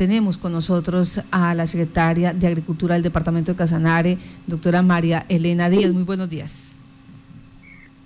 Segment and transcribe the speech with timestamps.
[0.00, 5.68] Tenemos con nosotros a la secretaria de Agricultura del Departamento de Casanare, doctora María Elena
[5.68, 5.92] Díaz.
[5.92, 6.76] Muy buenos días.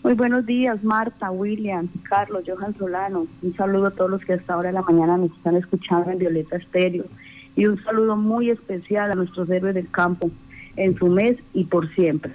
[0.02, 3.26] Muy buenos días, Marta, William, Carlos, Johan Solano.
[3.42, 6.18] Un saludo a todos los que hasta ahora de la mañana nos están escuchando en
[6.18, 7.04] Violeta Estéreo.
[7.56, 10.30] Y un saludo muy especial a nuestros héroes del campo
[10.76, 12.32] en su mes y por siempre.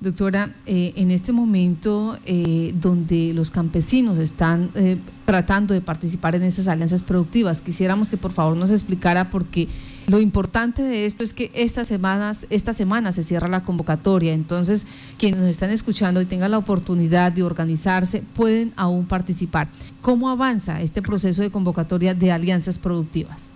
[0.00, 6.42] Doctora, eh, en este momento eh, donde los campesinos están eh, tratando de participar en
[6.42, 9.68] esas alianzas productivas, quisiéramos que por favor nos explicara porque
[10.06, 14.86] lo importante de esto es que estas semanas, esta semana se cierra la convocatoria, entonces
[15.18, 19.68] quienes nos están escuchando y tengan la oportunidad de organizarse pueden aún participar.
[20.02, 23.50] ¿Cómo avanza este proceso de convocatoria de alianzas productivas?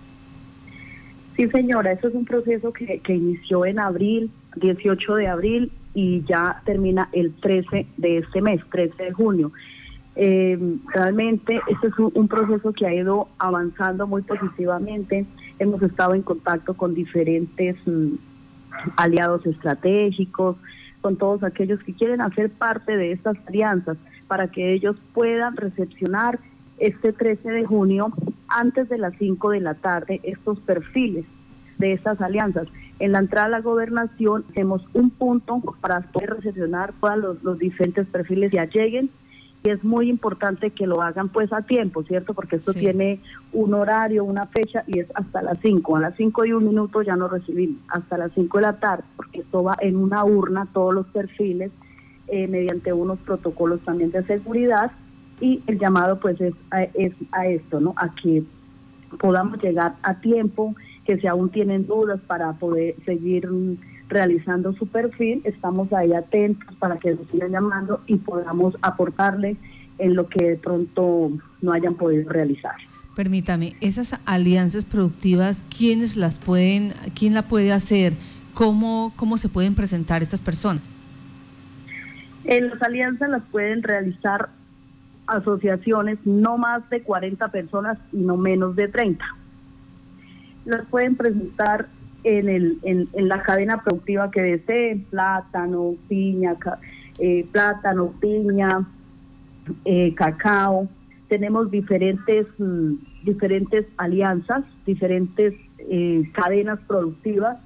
[1.37, 6.23] Sí, señora, eso es un proceso que, que inició en abril, 18 de abril, y
[6.23, 9.51] ya termina el 13 de este mes, 13 de junio.
[10.15, 10.57] Eh,
[10.93, 15.25] realmente este es un, proceso que ha ido avanzando muy positivamente.
[15.59, 18.15] Hemos estado en contacto con diferentes mm,
[18.95, 20.55] aliados estratégicos,
[21.01, 23.97] con todos aquellos que quieren hacer parte de estas alianzas
[24.29, 26.39] para que ellos puedan recepcionar
[26.77, 28.13] este 13 de junio
[28.47, 31.25] antes de las 5 de la tarde estos perfiles
[31.79, 32.67] de estas alianzas.
[32.99, 38.05] En la entrada a la gobernación tenemos un punto para poder recepcionar todos los, diferentes
[38.07, 39.09] perfiles ya lleguen
[39.63, 42.33] y es muy importante que lo hagan pues a tiempo, ¿cierto?
[42.33, 43.21] Porque esto tiene
[43.51, 45.95] un horario, una fecha y es hasta las 5.
[45.95, 49.03] A las 5 y un minuto ya no recibimos, hasta las 5 de la tarde,
[49.15, 51.71] porque esto va en una urna, todos los perfiles,
[52.27, 54.91] eh, mediante unos protocolos también de seguridad
[55.41, 56.53] y el llamado pues es
[56.93, 57.93] es a esto, ¿no?
[57.97, 58.43] A que
[59.17, 60.75] podamos llegar a tiempo
[61.09, 63.49] que si aún tienen dudas para poder seguir
[64.09, 69.57] realizando su perfil, estamos ahí atentos para que nos sigan llamando y podamos aportarle
[69.97, 71.31] en lo que de pronto
[71.63, 72.75] no hayan podido realizar.
[73.15, 78.13] Permítame, esas alianzas productivas, ¿quiénes las pueden, quién la puede hacer?
[78.53, 80.95] ¿Cómo, cómo se pueden presentar estas personas?
[82.43, 84.49] En las alianzas las pueden realizar
[85.25, 89.38] asociaciones no más de 40 personas y no menos de 30
[90.69, 91.87] las pueden presentar
[92.23, 96.55] en, el, en, la cadena productiva que deseen, plátano, piña,
[97.19, 98.87] eh, plátano, piña,
[99.85, 100.87] eh, cacao.
[101.27, 102.93] Tenemos diferentes, mm,
[103.23, 107.57] diferentes alianzas, diferentes eh, cadenas productivas,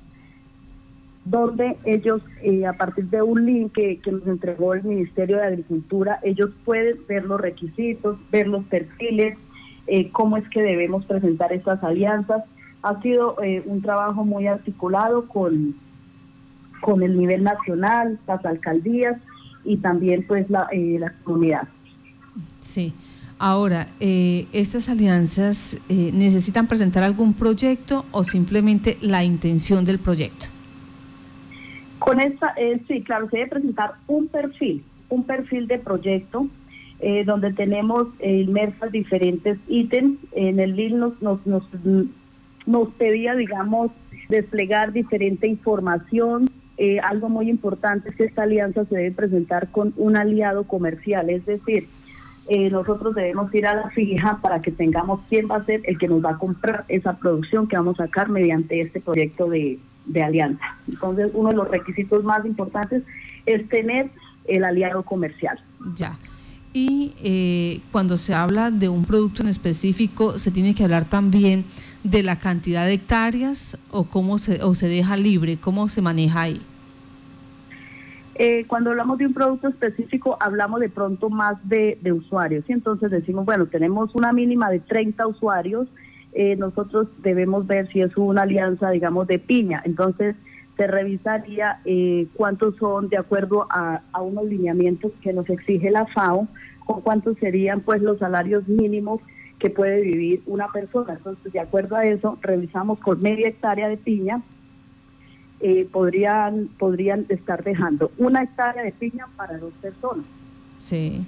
[1.26, 2.22] donde ellos,
[2.68, 6.98] a partir de un link que, que nos entregó el Ministerio de Agricultura, ellos pueden
[7.08, 9.38] ver los requisitos, ver los perfiles,
[10.12, 12.44] cómo es que debemos presentar estas alianzas
[12.84, 15.76] ha sido eh, un trabajo muy articulado con,
[16.82, 19.18] con el nivel nacional, las alcaldías
[19.64, 21.68] y también pues la, eh, la comunidad.
[22.62, 22.94] Sí.
[23.40, 30.46] Ahora, eh, ¿estas alianzas necesitan presentar algún proyecto o simplemente la intención del proyecto?
[32.00, 32.54] Con esta,
[32.88, 36.48] sí, claro, se debe presentar un perfil, un perfil de proyecto
[37.26, 40.20] donde tenemos inmersas diferentes ítems.
[40.32, 41.64] En el link nos, nos, nos
[42.66, 43.92] nos pedía, digamos,
[44.30, 46.50] desplegar diferente información.
[46.78, 51.30] Eh, algo muy importante es que esta alianza se debe presentar con un aliado comercial,
[51.30, 51.88] es decir,
[52.50, 55.98] eh, nosotros debemos ir a la fija para que tengamos quién va a ser el
[55.98, 59.80] que nos va a comprar esa producción que vamos a sacar mediante este proyecto de,
[60.06, 60.78] de alianza.
[60.88, 63.04] Entonces, uno de los requisitos más importantes
[63.46, 64.10] es tener
[64.46, 65.58] el aliado comercial.
[65.96, 66.18] Ya.
[66.74, 71.66] Y eh, cuando se habla de un producto en específico, se tiene que hablar también
[72.04, 76.42] de la cantidad de hectáreas o cómo se, o se deja libre, cómo se maneja
[76.42, 76.62] ahí?
[78.36, 82.66] Eh, cuando hablamos de un producto específico, hablamos de pronto más de, usuarios.
[82.68, 85.88] Y entonces decimos, bueno, tenemos una mínima de 30 usuarios,
[86.34, 89.84] eh, nosotros debemos ver si es una alianza, digamos, de piña.
[89.86, 90.36] Entonces
[90.78, 96.08] se revisaría eh, cuántos son de acuerdo a, a, unos lineamientos que nos exige la
[96.08, 96.48] FAO,
[96.88, 99.22] con cuántos serían pues los salarios mínimos
[99.64, 101.14] que puede vivir una persona.
[101.14, 104.42] Entonces, de acuerdo a eso, revisamos con media hectárea de piña,
[105.62, 110.26] eh, podrían, podrían estar dejando una hectárea de piña para dos personas.
[110.80, 111.26] Sí.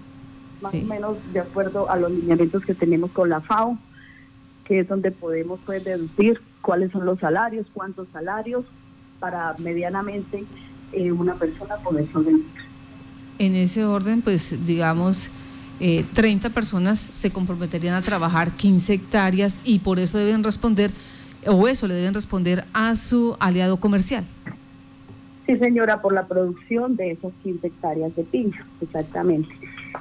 [0.62, 3.78] Más o menos de acuerdo a los lineamientos que tenemos con la FAO,
[4.66, 8.66] que es donde podemos pues, deducir cuáles son los salarios, cuántos salarios,
[9.22, 10.44] para medianamente
[10.92, 12.46] eh, una persona poder sobrevivir.
[13.40, 15.30] En ese orden, pues digamos,
[15.80, 20.90] eh, 30 personas se comprometerían a trabajar 15 hectáreas y por eso deben responder,
[21.46, 24.24] o eso le deben responder a su aliado comercial.
[25.46, 29.50] Sí, señora, por la producción de esas 15 hectáreas de piña, exactamente.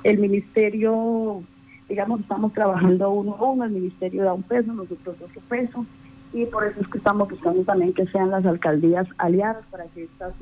[0.02, 1.42] El ministerio,
[1.88, 5.84] digamos, estamos trabajando uno a uno, el ministerio da un peso, nosotros otro peso,
[6.32, 10.04] y por eso es que estamos buscando también que sean las alcaldías aliadas para que
[10.04, 10.32] estas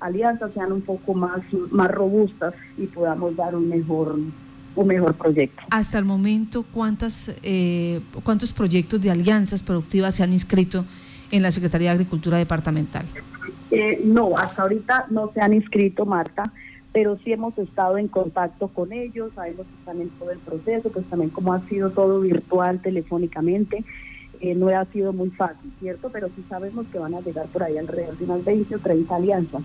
[0.00, 1.40] alianzas sean un poco más,
[1.70, 4.16] más robustas y podamos dar un mejor
[4.76, 5.62] un mejor proyecto.
[5.70, 10.84] Hasta el momento, ¿cuántas, eh, ¿cuántos proyectos de alianzas productivas se han inscrito
[11.30, 13.06] en la Secretaría de Agricultura Departamental?
[13.70, 16.52] Eh, no, hasta ahorita no se han inscrito, Marta,
[16.92, 20.90] pero sí hemos estado en contacto con ellos, sabemos que están en todo el proceso,
[20.90, 23.84] pues también como ha sido todo virtual, telefónicamente,
[24.40, 26.10] eh, no ha sido muy fácil, ¿cierto?
[26.12, 29.16] Pero sí sabemos que van a llegar por ahí alrededor de unas 20 o 30
[29.16, 29.62] alianzas.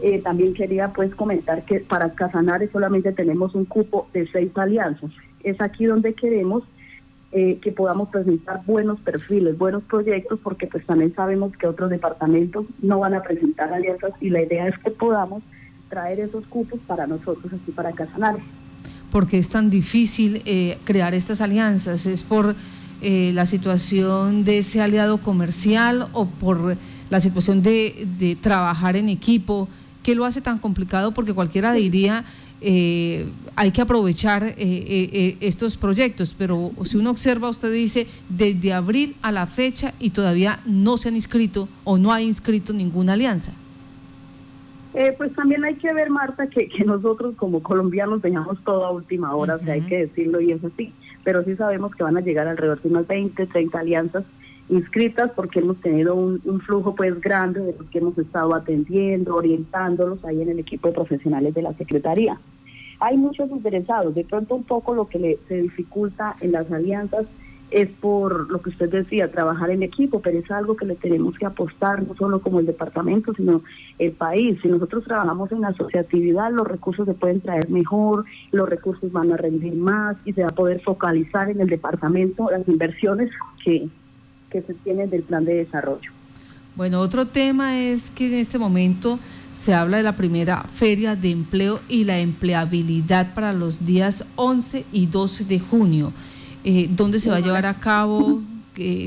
[0.00, 5.10] Eh, también quería pues comentar que para Casanares solamente tenemos un cupo de seis alianzas.
[5.42, 6.62] Es aquí donde queremos
[7.32, 12.66] eh, que podamos presentar buenos perfiles, buenos proyectos, porque pues también sabemos que otros departamentos
[12.80, 15.42] no van a presentar alianzas y la idea es que podamos
[15.88, 18.42] traer esos cupos para nosotros aquí para Casanares.
[19.10, 22.06] ¿Por qué es tan difícil eh, crear estas alianzas?
[22.06, 22.54] ¿Es por
[23.00, 26.76] la situación de ese aliado comercial o por
[27.10, 29.68] la situación de trabajar en equipo?
[30.08, 31.12] ¿Qué lo hace tan complicado?
[31.12, 32.24] Porque cualquiera diría,
[32.62, 33.26] eh,
[33.56, 39.16] hay que aprovechar eh, eh, estos proyectos, pero si uno observa, usted dice, desde abril
[39.20, 43.52] a la fecha y todavía no se han inscrito o no ha inscrito ninguna alianza.
[45.18, 49.60] pues también hay que ver, Marta, que, nosotros como colombianos dejamos todo a última hora,
[49.68, 50.90] hay que decirlo y es así,
[51.22, 54.24] pero sí sabemos que van a llegar alrededor de unas 20, 30 alianzas
[54.68, 60.24] inscritas porque hemos tenido un, flujo pues grande de los que hemos estado atendiendo, orientándolos
[60.24, 62.38] ahí en el equipo de profesionales de la Secretaría.
[63.00, 67.26] Hay muchos interesados, de pronto un poco lo que le, se dificulta en las alianzas
[67.70, 71.36] es por lo que usted decía, trabajar en equipo, pero es algo que le tenemos
[71.38, 73.62] que apostar, no solo como el departamento, sino
[73.98, 74.58] el país.
[74.62, 79.36] Si nosotros trabajamos en asociatividad, los recursos se pueden traer mejor, los recursos van a
[79.36, 83.30] rendir más y se va a poder focalizar en el departamento las inversiones
[83.62, 83.88] que,
[84.50, 86.10] que se tienen del plan de desarrollo.
[86.76, 89.18] Bueno, otro tema es que en este momento
[89.54, 94.84] se habla de la primera feria de empleo y la empleabilidad para los días 11
[94.92, 96.12] y 12 de junio.
[96.62, 98.40] Eh, ¿Dónde se va a llevar a cabo?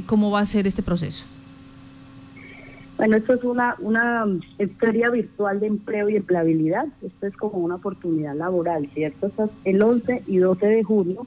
[0.05, 1.23] ¿Cómo va a ser este proceso?
[2.97, 4.25] Bueno, esto es una, una
[4.77, 6.85] feria virtual de empleo y empleabilidad.
[7.01, 9.27] Esto es como una oportunidad laboral, ¿cierto?
[9.27, 11.25] Es el 11 y 12 de junio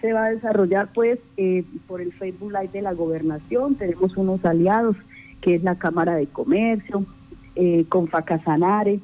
[0.00, 3.74] se va a desarrollar pues eh, por el Facebook Live de la gobernación.
[3.76, 4.96] Tenemos unos aliados
[5.40, 7.04] que es la Cámara de Comercio,
[7.54, 9.00] eh, con Facasanare.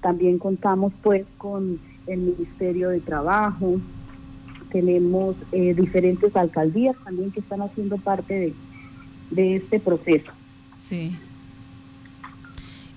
[0.00, 3.80] También contamos pues con el Ministerio de Trabajo.
[4.70, 8.54] Tenemos eh, diferentes alcaldías también que están haciendo parte de,
[9.30, 10.30] de este proceso.
[10.76, 11.16] Sí.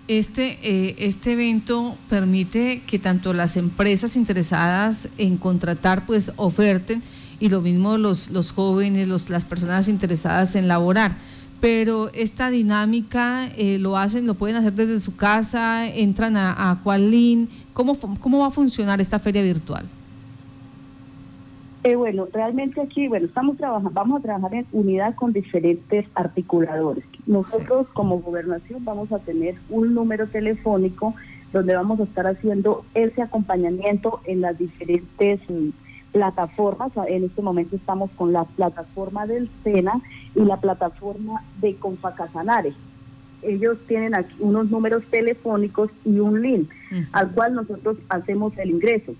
[0.09, 7.03] Este, eh, este evento permite que tanto las empresas interesadas en contratar pues oferten
[7.39, 11.15] y lo mismo los, los jóvenes, los, las personas interesadas en laborar.
[11.61, 16.81] Pero esta dinámica eh, lo hacen, lo pueden hacer desde su casa, entran a, a
[16.81, 17.47] Qualin.
[17.73, 19.85] ¿Cómo, ¿Cómo va a funcionar esta feria virtual?
[21.89, 27.03] Eh, bueno, realmente aquí, bueno, estamos trabajando, vamos a trabajar en unidad con diferentes articuladores.
[27.25, 31.15] Nosotros como gobernación vamos a tener un número telefónico
[31.51, 35.69] donde vamos a estar haciendo ese acompañamiento en las diferentes mm,
[36.11, 36.91] plataformas.
[37.07, 39.99] En este momento estamos con la plataforma del SENA
[40.35, 42.73] y la plataforma de Confacasanare.
[43.41, 46.69] Ellos tienen aquí unos números telefónicos y un link
[47.13, 49.15] al cual nosotros hacemos el ingreso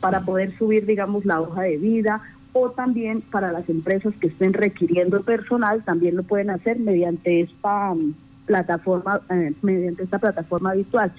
[0.00, 4.52] para poder subir, digamos, la hoja de vida o también para las empresas que estén
[4.52, 8.14] requiriendo personal, también lo pueden hacer mediante esta um,
[8.46, 11.12] plataforma, eh, mediante esta plataforma virtual.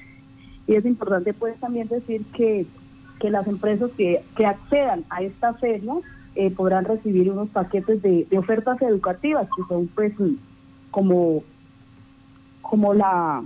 [0.65, 2.65] Y es importante pues también decir que,
[3.19, 5.93] que las empresas que, que accedan a esta feria
[6.35, 10.13] eh, podrán recibir unos paquetes de, de, ofertas educativas que son pues
[10.89, 11.43] como,
[12.61, 13.43] como la,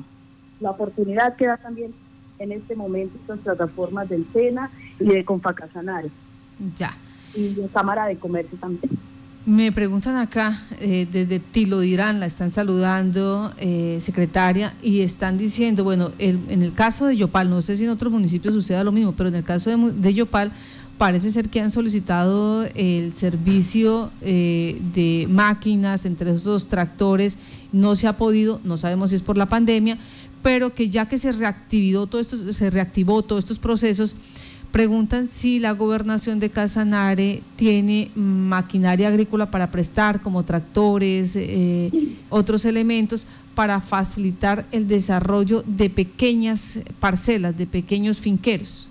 [0.59, 1.93] la oportunidad que da también
[2.39, 6.09] en este momento estas plataformas del SENA y de Confacasanare.
[6.75, 6.97] Ya.
[7.35, 8.97] Y de Cámara de Comercio también.
[9.45, 15.83] Me preguntan acá, eh, desde Tilo Dirán, la están saludando, eh, secretaria, y están diciendo,
[15.83, 19.13] bueno, en el caso de Yopal, no sé si en otros municipios suceda lo mismo,
[19.13, 20.51] pero en el caso de, Yopal,
[20.97, 27.37] parece ser que han solicitado el servicio eh, de máquinas entre esos tractores,
[27.71, 29.97] no se ha podido, no sabemos si es por la pandemia,
[30.41, 34.15] pero que ya que se reactivó todo esto, se reactivó todos estos procesos,
[34.71, 41.91] preguntan si la gobernación de Casanare tiene maquinaria agrícola para prestar, como tractores, eh,
[42.29, 48.87] otros elementos, para facilitar el desarrollo de pequeñas parcelas, de pequeños finqueros.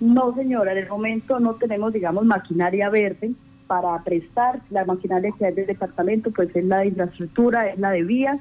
[0.00, 3.32] No, señora, en el momento no tenemos, digamos, maquinaria verde
[3.68, 4.60] para prestar.
[4.70, 8.40] La maquinaria que hay del departamento pues es la de infraestructura, es la de vías,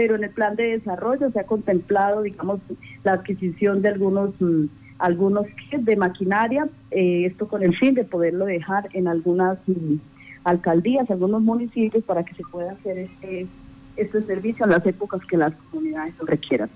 [0.00, 2.60] pero en el plan de desarrollo se ha contemplado, digamos,
[3.04, 4.64] la adquisición de algunos mm,
[4.98, 9.96] algunos kits de maquinaria, eh, esto con el fin de poderlo dejar en algunas mm,
[10.44, 13.46] alcaldías, algunos municipios para que se pueda hacer este,
[13.98, 16.70] este servicio en las épocas que las comunidades lo requieran.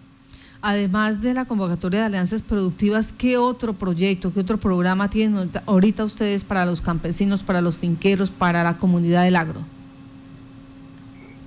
[0.60, 6.04] Además de la convocatoria de alianzas productivas, ¿qué otro proyecto, qué otro programa tienen ahorita
[6.04, 9.62] ustedes para los campesinos, para los finqueros, para la comunidad del agro?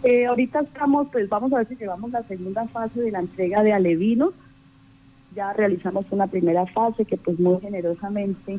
[0.10, 3.62] Eh, ahorita estamos, pues vamos a ver si llevamos la segunda fase de la entrega
[3.62, 4.34] de alevinos.
[5.36, 8.58] Ya realizamos una primera fase que pues muy generosamente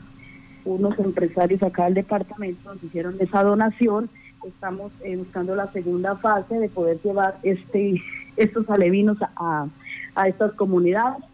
[0.67, 4.11] unos empresarios acá del departamento nos hicieron esa donación.
[4.45, 7.95] Estamos eh, buscando la segunda fase de poder llevar este
[8.37, 9.69] estos alevinos a,
[10.17, 11.25] a estas comunidades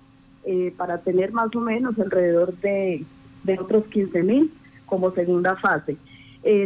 [0.44, 3.04] eh, para tener más o menos alrededor de,
[3.42, 4.54] de otros 15 mil
[4.86, 5.96] como segunda fase.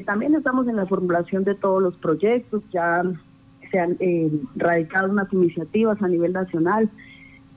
[0.05, 3.05] También estamos en la formulación de todos los proyectos, ya
[3.71, 6.91] se han eh, radicado unas iniciativas a nivel nacional.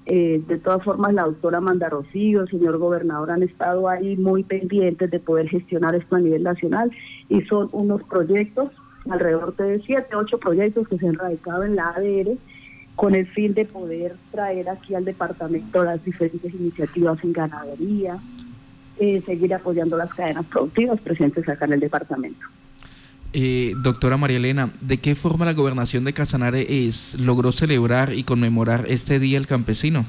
[0.05, 5.09] de todas formas, la doctora Amanda Rocío, el señor gobernador han estado ahí muy pendientes
[5.09, 6.91] de poder gestionar esto a nivel nacional
[7.29, 8.71] y son unos proyectos,
[9.09, 12.37] alrededor de siete, ocho proyectos que se han radicado en la ADR
[12.95, 18.19] con el fin de poder traer aquí al departamento las diferentes iniciativas en ganadería,
[18.99, 22.45] eh, seguir apoyando las cadenas productivas presentes acá en el departamento.
[23.33, 28.25] Eh, doctora María Elena, ¿de qué forma la gobernación de Casanare es, logró celebrar y
[28.25, 30.05] conmemorar este Día del Campesino?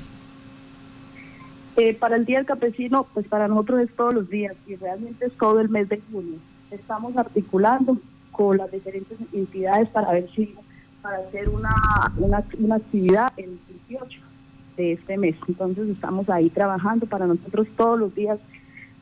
[1.76, 5.26] Eh, para el Día del Campesino, pues para nosotros es todos los días y realmente
[5.26, 6.38] es todo el mes de junio.
[6.72, 7.96] Estamos articulando
[8.32, 10.54] con las diferentes entidades para ver si
[11.00, 14.20] para hacer una, una, actividad el 18
[14.76, 15.36] de este mes.
[15.46, 18.38] Entonces estamos ahí trabajando para nosotros todos los días,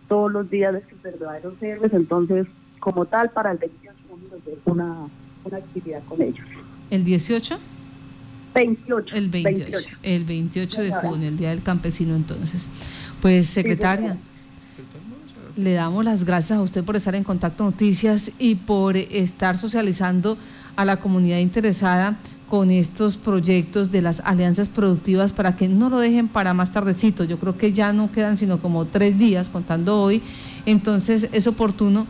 [0.08, 1.92] todos los días de estos verdaderos héroes.
[1.92, 2.46] Entonces,
[2.80, 5.08] como tal, para el 28 vamos a hacer una,
[5.44, 6.46] una actividad con ellos.
[6.90, 7.58] ¿El 18?
[8.54, 9.14] 28.
[9.14, 12.68] El 28, El 28 de junio, el Día del Campesino, entonces.
[13.20, 14.16] Pues, secretaria.
[15.56, 20.36] le damos las gracias a usted por estar en Contacto Noticias y por estar socializando
[20.76, 22.16] a la comunidad interesada
[22.48, 27.22] con estos proyectos de las alianzas productivas para que no lo dejen para más tardecito.
[27.22, 30.22] Yo creo que ya no quedan sino como tres días contando hoy,
[30.66, 32.06] entonces es oportuno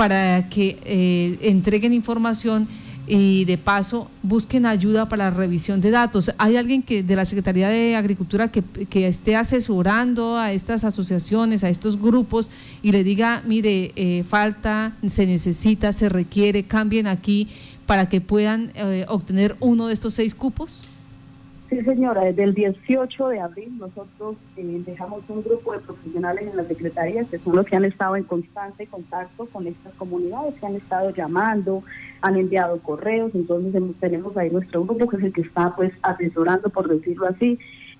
[0.00, 2.66] para que eh, entreguen información
[3.06, 6.32] y de paso busquen ayuda para la revisión de datos.
[6.38, 11.64] ¿Hay alguien que de la Secretaría de Agricultura que, que esté asesorando a estas asociaciones,
[11.64, 12.48] a estos grupos
[12.82, 17.46] y le diga, mire, eh, falta, se necesita, se requiere, cambien aquí
[17.84, 20.80] para que puedan eh, obtener uno de estos seis cupos?
[21.70, 26.56] Sí, señora, desde el 18 de abril nosotros eh, dejamos un grupo de profesionales en
[26.56, 30.66] las secretarías que son los que han estado en constante contacto con estas comunidades, que
[30.66, 31.84] han estado llamando,
[32.22, 36.70] han enviado correos, entonces tenemos ahí nuestro grupo que es el que está pues asesorando,
[36.70, 37.56] por decirlo así,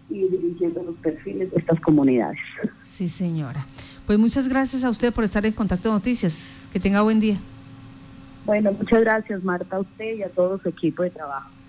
[0.09, 2.41] y dirigiendo los perfiles de estas comunidades.
[2.83, 3.65] Sí, señora.
[4.05, 6.67] Pues muchas gracias a usted por estar en Contacto de Noticias.
[6.73, 7.39] Que tenga buen día.
[8.45, 11.60] Bueno, muchas gracias Marta, a usted y a todo su equipo de trabajo.